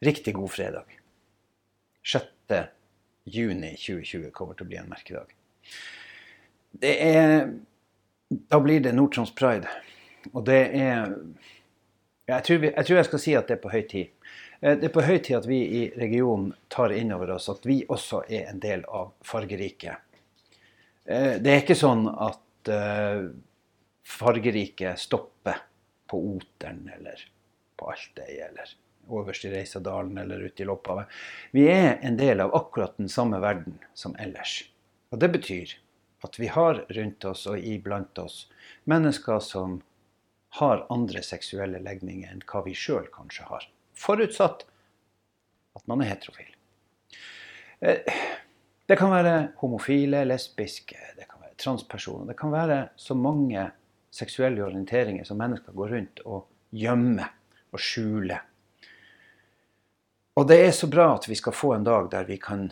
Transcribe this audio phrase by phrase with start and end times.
[0.00, 0.84] Riktig god fredag.
[2.06, 2.26] 6.
[3.24, 5.32] juni 2020 kommer til å bli en merkedag.
[6.70, 7.50] Det er
[8.28, 9.70] Da blir det Nord-Troms Pride.
[10.34, 11.14] Og det er
[12.28, 14.10] jeg tror, vi, jeg tror, jeg skal si at det er på høy tid.
[14.60, 17.64] Eh, det er på høy tid at vi i regionen tar inn over oss at
[17.64, 20.04] vi også er en del av fargeriket.
[21.08, 23.22] Eh, det er ikke sånn at eh,
[24.04, 25.64] fargeriket stopper
[26.08, 27.24] på Oteren eller
[27.80, 28.76] på Altøy eller
[29.10, 31.10] øverst i Reisadalen eller ute i Lopphavet.
[31.56, 34.62] Vi er en del av akkurat den samme verden som ellers.
[35.12, 35.74] Og det betyr
[36.26, 38.48] at vi har rundt oss og iblant oss
[38.90, 39.80] mennesker som
[40.58, 43.66] har andre seksuelle legninger enn hva vi sjøl kanskje har.
[43.98, 44.64] Forutsatt
[45.78, 46.50] at man er heterofil.
[47.80, 48.18] Eh,
[48.88, 52.32] det kan være homofile, lesbiske, det kan være transpersoner.
[52.32, 53.68] Det kan være så mange
[54.10, 57.34] seksuelle orienteringer som mennesker går rundt og gjemmer
[57.72, 58.46] og skjuler
[60.38, 62.68] og det er så bra at vi skal få en dag der vi kan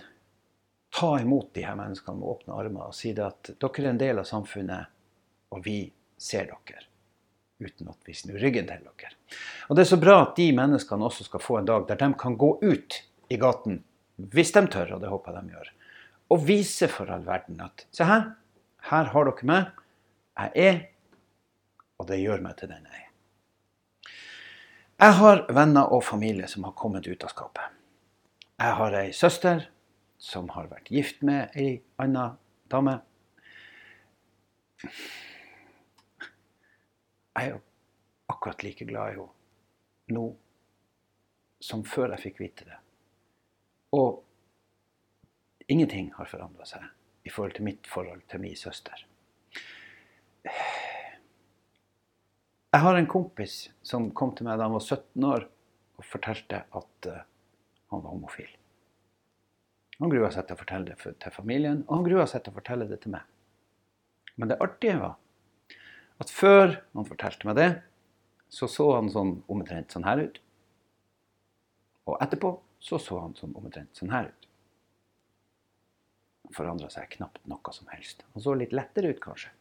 [0.95, 3.99] ta imot de her menneskene med åpne armer og si det at dere er en
[4.01, 4.93] del av samfunnet,
[5.51, 5.81] og vi
[6.17, 6.85] ser dere.
[7.59, 9.11] Uten at vi snur ryggen til dere.
[9.69, 12.11] Og det er så bra at de menneskene også skal få en dag der de
[12.21, 13.01] kan gå ut
[13.33, 13.81] i gaten,
[14.17, 15.73] hvis de tør, og det håper jeg de gjør,
[16.33, 18.31] og vise for all verden at se her,
[18.91, 19.83] her har dere meg.
[20.37, 20.81] Jeg er,
[21.99, 23.06] og det gjør meg til den jeg er.
[24.97, 27.73] Jeg har venner og familie som har kommet ut av skapet.
[28.57, 29.67] Jeg har ei søster
[30.17, 32.31] som har vært gift med ei anna
[32.73, 32.95] dame.
[37.37, 37.61] Jeg er jo
[38.33, 40.25] akkurat like glad i henne nå
[41.61, 42.81] som før jeg fikk vite det.
[44.01, 44.23] Og
[45.69, 46.89] ingenting har forandra seg
[47.29, 49.05] i forhold til mitt forhold til min søster.
[52.77, 53.53] Jeg har en kompis
[53.89, 55.45] som kom til meg da han var 17 år
[55.97, 57.23] og fortalte at uh,
[57.89, 58.51] han var homofil.
[59.97, 62.59] Han grua seg til å fortelle det til familien, og han grua seg til å
[62.59, 63.25] fortelle det til meg.
[64.37, 65.15] Men det artige var
[66.21, 67.71] at før han fortalte meg det,
[68.53, 70.37] så så han sånn omtrent sånn her ut.
[72.13, 72.53] Og etterpå
[72.91, 74.51] så så han sånn omtrent sånn her ut.
[76.45, 78.21] Han forandra seg knapt noe som helst.
[78.37, 79.57] Han så litt lettere ut, kanskje.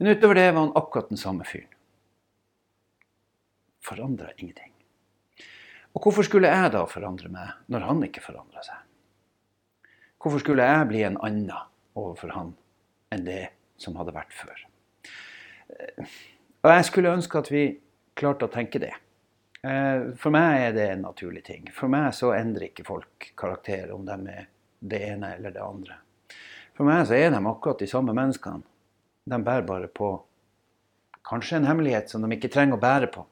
[0.00, 1.73] Men utover det var han akkurat den samme fyren
[3.84, 4.72] forandra ingenting.
[5.94, 8.80] Og hvorfor skulle jeg da forandre meg når han ikke forandra seg?
[10.18, 11.52] Hvorfor skulle jeg bli en annen
[11.94, 12.54] overfor han
[13.14, 13.42] enn det
[13.78, 14.64] som hadde vært før?
[16.64, 17.64] Og jeg skulle ønske at vi
[18.16, 18.94] klarte å tenke det.
[19.64, 21.68] Eh, for meg er det en naturlig ting.
[21.74, 24.48] For meg så endrer ikke folk karakter om de er
[24.84, 25.98] det ene eller det andre.
[26.74, 28.64] For meg så er de akkurat de samme menneskene.
[29.24, 30.10] De bærer bare på
[31.24, 33.24] kanskje en hemmelighet som de ikke trenger å bære på.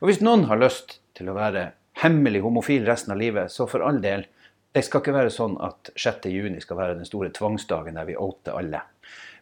[0.00, 1.70] Og hvis noen har lyst til å være
[2.02, 4.26] hemmelig homofil resten av livet, så for all del.
[4.72, 8.58] Det skal ikke være sånn at 6.6 skal være den store tvangsdagen der vi outer
[8.60, 8.84] alle.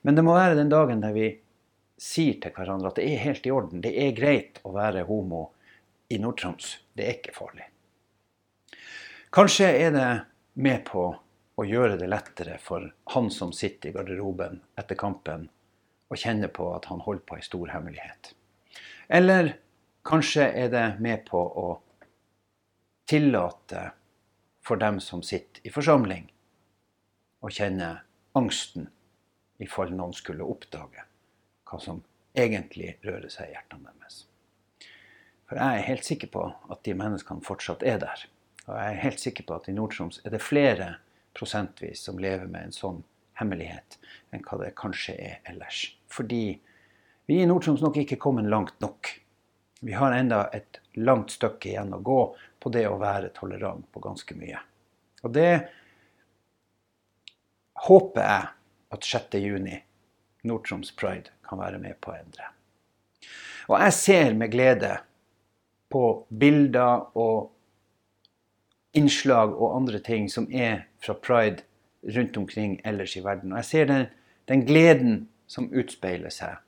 [0.06, 1.32] Men det må være den dagen der vi
[2.00, 3.82] sier til hverandre at det er helt i orden.
[3.84, 5.48] Det er greit å være homo
[6.12, 6.76] i Nord-Troms.
[6.96, 7.66] Det er ikke farlig.
[9.34, 10.08] Kanskje er det
[10.62, 11.08] med på
[11.56, 15.48] å gjøre det lettere for han som sitter i garderoben etter kampen,
[16.06, 18.30] og kjenner på at han holder på ei stor hemmelighet.
[19.08, 19.56] Eller
[20.06, 21.68] Kanskje er det med på å
[23.10, 23.88] tillate
[24.62, 26.28] for dem som sitter i forsamling,
[27.42, 27.88] å kjenne
[28.38, 28.86] angsten
[29.58, 31.02] i fall noen skulle oppdage
[31.66, 32.04] hva som
[32.38, 34.20] egentlig rører seg i hjertene deres.
[35.46, 38.24] For jeg er helt sikker på at de menneskene fortsatt er der.
[38.66, 40.88] Og jeg er helt sikker på at i Nord-Troms er det flere
[41.34, 43.04] prosentvis som lever med en sånn
[43.38, 43.98] hemmelighet
[44.34, 45.88] enn hva det kanskje er ellers.
[46.10, 46.58] Fordi
[47.26, 49.16] vi i Nord-Troms nok ikke er kommet langt nok
[49.80, 52.20] vi har enda et langt stykke igjen å gå
[52.62, 54.60] på det å være tolerant på ganske mye.
[55.22, 55.50] Og det
[57.86, 58.46] håper jeg
[58.96, 59.82] at 6.6,
[60.46, 62.48] Nord-Troms Pride, kan være med på å endre.
[63.68, 64.96] Og jeg ser med glede
[65.92, 67.52] på bilder og
[68.96, 71.62] innslag og andre ting som er fra pride
[72.16, 73.52] rundt omkring ellers i verden.
[73.52, 74.06] Og jeg ser den,
[74.48, 75.16] den gleden
[75.50, 76.58] som utspeiler seg.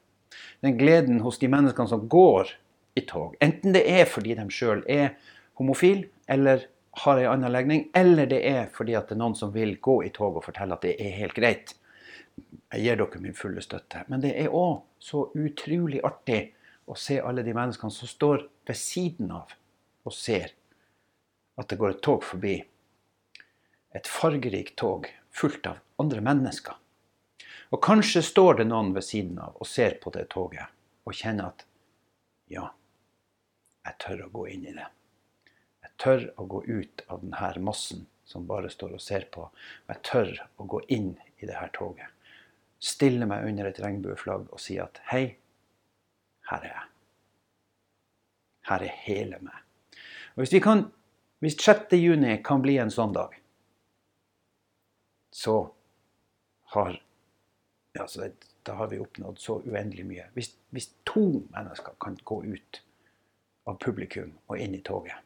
[0.63, 2.53] Den gleden hos de menneskene som går
[2.99, 3.37] i tog.
[3.45, 5.15] Enten det er fordi de sjøl er
[5.61, 6.67] homofil eller
[7.05, 10.01] har en annen legning, eller det er fordi at det er noen som vil gå
[10.07, 11.75] i tog og fortelle at det er helt greit.
[12.73, 14.05] Jeg gir dere min fulle støtte.
[14.11, 16.41] Men det er òg så utrolig artig
[16.89, 19.55] å se alle de menneskene som står ved siden av
[20.09, 20.55] og ser
[21.59, 22.57] at det går et tog forbi.
[23.95, 26.75] Et fargerikt tog fullt av andre mennesker.
[27.75, 30.71] Og kanskje står det noen ved siden av og ser på det toget
[31.09, 31.65] og kjenner at
[32.53, 32.69] ja,
[33.87, 34.87] jeg tør å gå inn i det.
[35.85, 39.47] Jeg tør å gå ut av denne massen som bare står og ser på.
[39.89, 42.11] Jeg tør å gå inn i det her toget.
[42.79, 45.25] Stille meg under et regnbueflagg og si at hei,
[46.51, 46.87] her er jeg.
[48.69, 49.65] Her er hele meg.
[50.37, 50.85] Og hvis, vi kan,
[51.43, 51.97] hvis 6.
[51.99, 53.33] juni kan bli en sånn dag,
[55.35, 55.57] så
[56.75, 56.99] har
[57.99, 58.29] altså,
[58.67, 60.29] da har vi oppnådd så uendelig mye.
[60.37, 61.25] Hvis, hvis, to
[61.55, 62.83] mennesker kan gå ut
[63.69, 65.17] av publikum og inn i toget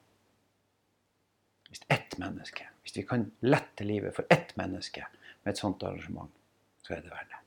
[1.71, 5.07] Hvis ett menneske Hvis vi kan lette livet for ett menneske
[5.43, 6.31] med et sånt arrangement,
[6.87, 7.41] så er det verdt det.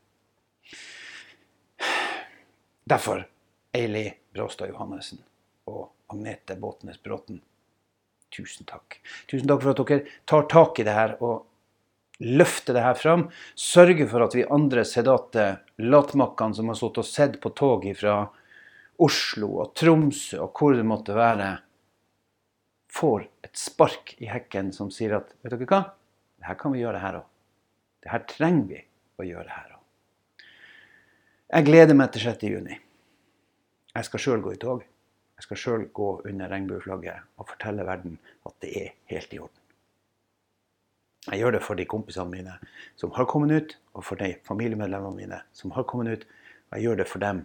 [2.91, 3.21] Derfor
[3.75, 5.21] Eili Bråstad Johannessen
[5.71, 7.39] og Agnete Båtnes Bråten,
[8.35, 8.99] tusen takk.
[9.31, 11.45] Tusen takk for at dere tar tak i det her og
[12.19, 13.29] løfte det her fram.
[13.55, 15.47] Sørge for at vi andre sedate
[15.81, 18.17] latmakkene som har sittet og sett på tog fra
[19.03, 21.49] Oslo og Tromsø og hvor det måtte være,
[22.95, 25.81] får et spark i hekken som sier at vet dere hva,
[26.39, 27.25] det her kan vi gjøre her òg.
[28.05, 28.81] Det her trenger vi
[29.19, 30.45] å gjøre her òg.
[31.55, 32.45] Jeg gleder meg til 6.
[32.49, 32.77] juni.
[33.95, 34.83] Jeg skal sjøl gå i tog.
[35.35, 39.61] Jeg skal sjøl gå under regnbueflagget og fortelle verden at det er helt i orden.
[41.25, 42.55] Jeg gjør det for de kompisene mine
[42.95, 46.25] som har kommet ut, og for de familiemedlemmene mine som har kommet ut.
[46.69, 47.41] Og jeg gjør det for dem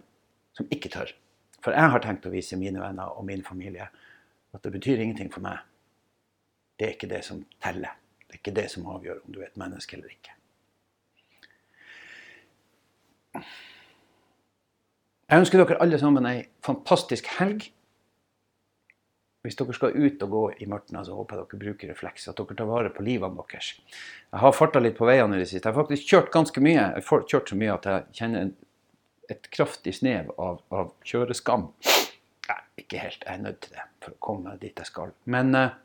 [0.57, 1.11] som ikke tør.
[1.61, 3.87] For jeg har tenkt å vise mine venner og min familie
[4.51, 5.61] at det betyr ingenting for meg.
[6.77, 7.93] Det er ikke det som teller.
[8.25, 10.33] Det er ikke det som avgjør om du er et menneske eller ikke.
[15.31, 17.69] Jeg ønsker dere alle sammen ei fantastisk helg.
[19.41, 22.27] Hvis dere skal ut og gå i mørket, så håper jeg dere bruker refleks.
[22.29, 23.71] At dere tar vare på livene deres.
[24.27, 25.63] Jeg har farta litt på veiene i det siste.
[25.63, 26.81] Jeg har faktisk kjørt ganske mye.
[26.81, 28.51] Jeg har kjørt så mye at jeg kjenner
[29.31, 31.69] et kraftig snev av, av kjøreskam.
[32.49, 33.23] Nei, ikke helt.
[33.25, 35.13] Jeg er nødt til det for å komme dit jeg skal.
[35.31, 35.77] Men eh,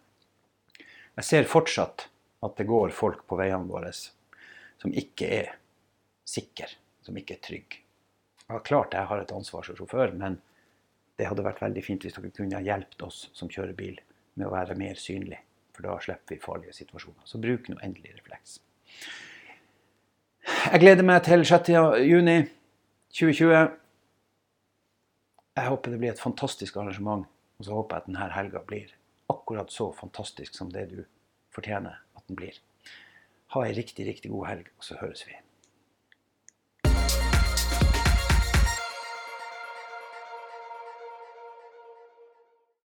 [1.21, 2.09] jeg ser fortsatt
[2.47, 5.55] at det går folk på veiene våre som ikke er
[6.27, 6.69] sikre,
[7.07, 7.83] som ikke er trygge.
[8.47, 10.39] Ja, klart jeg har et ansvar som sjåfør, men
[11.19, 13.97] det hadde vært veldig fint hvis dere kunne ha hjulpet oss som kjører bil,
[14.37, 15.41] med å være mer synlig.
[15.75, 17.25] For da slipper vi farlige situasjoner.
[17.29, 18.59] Så bruk nå endelig refleks.
[20.47, 21.73] Jeg gleder meg til 6.
[23.17, 23.77] juni 2020.
[25.57, 27.25] Jeg håper det blir et fantastisk arrangement.
[27.57, 28.91] Og så håper jeg at denne helga blir
[29.33, 30.99] akkurat så fantastisk som det du
[31.55, 32.59] fortjener at den blir.
[33.55, 35.33] Ha ei riktig, riktig god helg, og så høres vi.